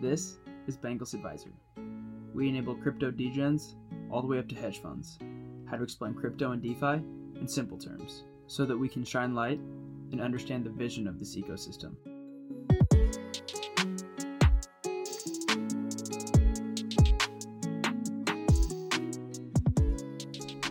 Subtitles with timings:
[0.00, 0.38] This
[0.68, 1.50] is Bankless Advisor.
[2.32, 3.74] We enable crypto degens
[4.12, 5.18] all the way up to hedge funds,
[5.68, 7.02] how to explain crypto and DeFi
[7.40, 9.58] in simple terms, so that we can shine light
[10.12, 11.96] and understand the vision of this ecosystem.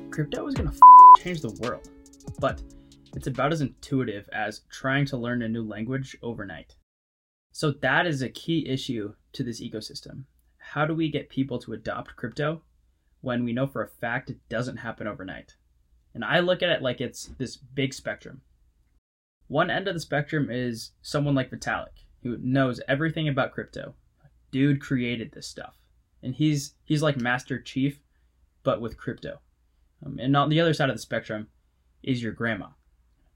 [0.09, 1.89] Crypto is going to f- change the world,
[2.39, 2.61] but
[3.13, 6.77] it's about as intuitive as trying to learn a new language overnight.
[7.57, 10.25] So, that is a key issue to this ecosystem.
[10.59, 12.61] How do we get people to adopt crypto
[13.21, 15.55] when we know for a fact it doesn't happen overnight?
[16.13, 18.41] And I look at it like it's this big spectrum.
[19.47, 23.95] One end of the spectrum is someone like Vitalik, who knows everything about crypto.
[24.51, 25.77] Dude created this stuff.
[26.21, 27.99] And he's he's like Master Chief,
[28.61, 29.39] but with crypto.
[30.05, 31.47] Um, and on the other side of the spectrum
[32.03, 32.67] is your grandma,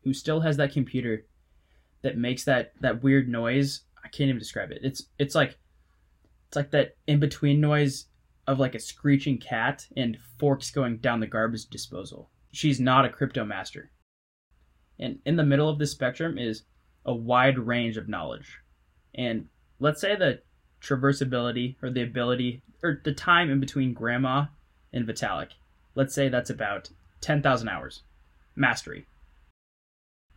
[0.03, 1.25] who still has that computer
[2.03, 3.81] that makes that that weird noise.
[4.03, 4.79] I can't even describe it.
[4.83, 5.57] It's it's like
[6.47, 8.07] it's like that in between noise
[8.47, 12.29] of like a screeching cat and forks going down the garbage disposal.
[12.51, 13.91] She's not a crypto master.
[14.99, 16.63] And in the middle of this spectrum is
[17.05, 18.59] a wide range of knowledge.
[19.15, 19.47] And
[19.79, 20.41] let's say the
[20.81, 24.45] traversability or the ability or the time in between grandma
[24.91, 25.51] and Vitalik,
[25.95, 26.89] let's say that's about
[27.21, 28.01] 10,000 hours
[28.55, 29.05] mastery.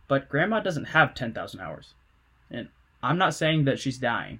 [0.07, 1.93] But grandma doesn't have 10,000 hours.
[2.49, 2.69] And
[3.05, 4.39] I'm not saying that she's dying.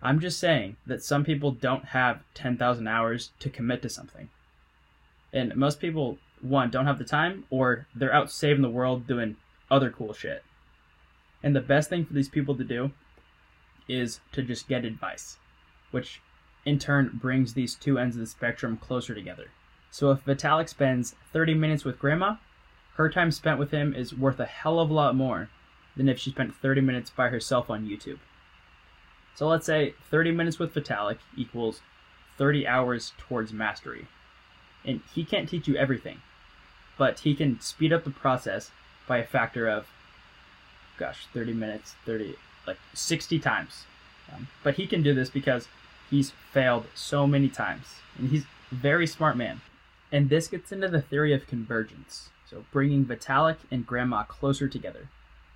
[0.00, 4.28] I'm just saying that some people don't have 10,000 hours to commit to something.
[5.32, 9.34] And most people, one, don't have the time, or they're out saving the world doing
[9.68, 10.44] other cool shit.
[11.42, 12.92] And the best thing for these people to do
[13.88, 15.38] is to just get advice,
[15.90, 16.20] which
[16.64, 19.50] in turn brings these two ends of the spectrum closer together.
[19.90, 22.36] So if Vitalik spends 30 minutes with grandma,
[22.94, 25.50] her time spent with him is worth a hell of a lot more
[25.96, 28.18] than if she spent 30 minutes by herself on YouTube.
[29.34, 31.80] So let's say 30 minutes with Vitalik equals
[32.38, 34.06] 30 hours towards mastery.
[34.84, 36.18] And he can't teach you everything,
[36.98, 38.70] but he can speed up the process
[39.06, 39.86] by a factor of,
[40.98, 42.34] gosh, 30 minutes, 30,
[42.66, 43.84] like 60 times.
[44.32, 45.68] Um, but he can do this because
[46.10, 47.86] he's failed so many times.
[48.18, 49.60] And he's a very smart man.
[50.10, 52.30] And this gets into the theory of convergence.
[52.48, 55.08] So bringing Vitalik and Grandma closer together.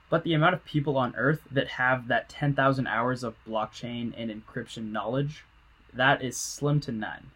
[0.08, 4.30] But the amount of people on Earth that have that 10,000 hours of blockchain and
[4.30, 5.44] encryption knowledge,
[5.92, 7.30] that is slim to none.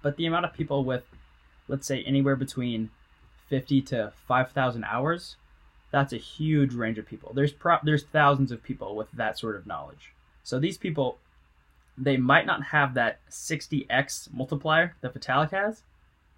[0.00, 1.04] But the amount of people with,
[1.66, 2.90] let's say, anywhere between
[3.48, 5.36] 50 to 5,000 hours,
[5.90, 7.32] that's a huge range of people.
[7.34, 10.12] There's pro- there's thousands of people with that sort of knowledge.
[10.44, 11.18] So these people,
[11.98, 15.82] they might not have that 60x multiplier that Vitalik has,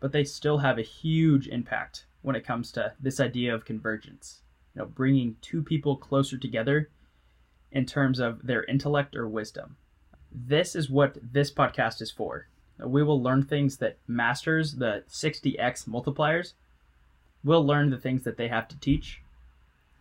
[0.00, 4.40] but they still have a huge impact when it comes to this idea of convergence
[4.76, 6.90] you know, bringing two people closer together
[7.72, 9.76] in terms of their intellect or wisdom.
[10.30, 12.46] This is what this podcast is for.
[12.78, 16.52] We will learn things that masters, the 60x multipliers,
[17.42, 19.22] will learn the things that they have to teach.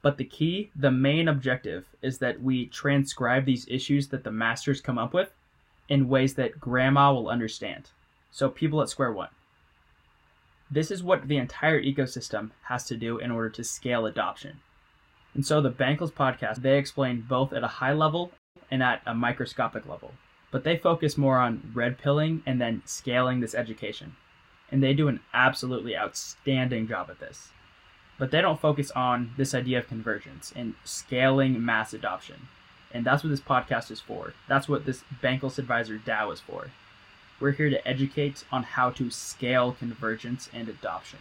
[0.01, 4.81] But the key, the main objective, is that we transcribe these issues that the masters
[4.81, 5.31] come up with
[5.87, 7.91] in ways that grandma will understand.
[8.29, 9.29] So, people at square one.
[10.69, 14.61] This is what the entire ecosystem has to do in order to scale adoption.
[15.33, 18.31] And so the Bankless podcast, they explain both at a high level
[18.71, 20.13] and at a microscopic level.
[20.51, 24.15] But they focus more on red pilling and then scaling this education.
[24.71, 27.49] And they do an absolutely outstanding job at this.
[28.17, 32.47] But they don't focus on this idea of convergence and scaling mass adoption.
[32.93, 34.33] And that's what this podcast is for.
[34.47, 36.71] That's what this Bankless Advisor DAO is for.
[37.39, 41.19] We're here to educate on how to scale convergence and adoption.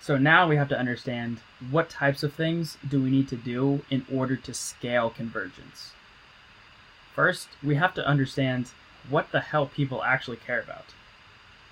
[0.00, 1.40] So now we have to understand
[1.70, 5.92] what types of things do we need to do in order to scale convergence.
[7.14, 8.70] First, we have to understand
[9.10, 10.86] what the hell people actually care about.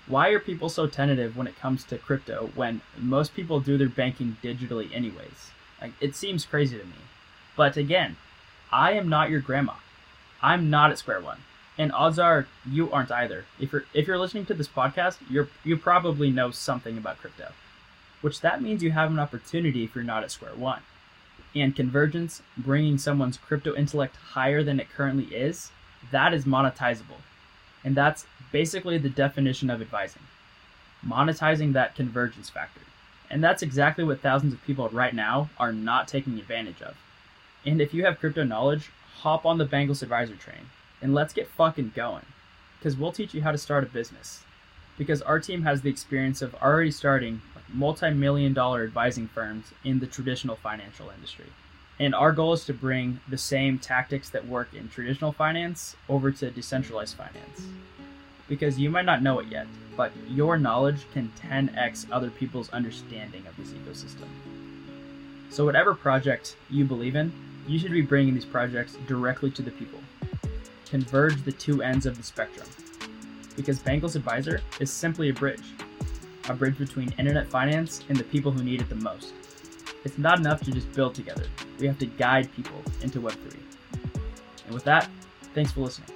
[0.07, 3.89] Why are people so tentative when it comes to crypto when most people do their
[3.89, 5.51] banking digitally anyways?
[5.81, 7.01] Like, it seems crazy to me.
[7.55, 8.17] But again,
[8.71, 9.73] I am not your grandma.
[10.41, 11.39] I'm not at Square One
[11.77, 13.45] and odds are you aren't either.
[13.59, 17.51] If you're if you're listening to this podcast, you're you probably know something about crypto,
[18.21, 20.81] which that means you have an opportunity if you're not at square one.
[21.53, 25.71] And convergence, bringing someone's crypto intellect higher than it currently is,
[26.09, 27.21] that is monetizable,
[27.83, 30.21] and that's basically the definition of advising,
[31.05, 32.81] monetizing that convergence factor,
[33.29, 36.95] and that's exactly what thousands of people right now are not taking advantage of.
[37.65, 40.69] And if you have crypto knowledge, hop on the Bankless Advisor train
[41.01, 42.25] and let's get fucking going.
[42.77, 44.43] Because we'll teach you how to start a business.
[44.97, 47.41] Because our team has the experience of already starting
[47.73, 51.47] multi million dollar advising firms in the traditional financial industry.
[51.99, 56.31] And our goal is to bring the same tactics that work in traditional finance over
[56.31, 57.61] to decentralized finance.
[58.49, 63.45] Because you might not know it yet, but your knowledge can 10x other people's understanding
[63.45, 64.27] of this ecosystem.
[65.51, 67.31] So, whatever project you believe in,
[67.67, 69.99] you should be bringing these projects directly to the people.
[70.91, 72.67] Converge the two ends of the spectrum.
[73.55, 75.63] Because Bankless Advisor is simply a bridge
[76.49, 79.33] a bridge between internet finance and the people who need it the most.
[80.03, 81.45] It's not enough to just build together,
[81.79, 83.55] we have to guide people into Web3.
[84.65, 85.09] And with that,
[85.53, 86.09] thanks for listening.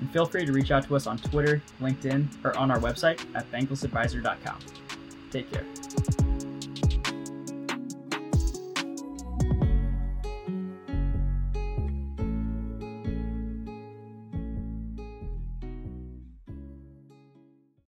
[0.00, 3.20] And feel free to reach out to us on Twitter, LinkedIn, or on our website
[3.36, 4.58] at banklessadvisor.com.
[5.30, 5.83] Take care.